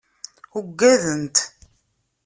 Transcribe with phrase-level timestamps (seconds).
[0.57, 1.37] Uggadent.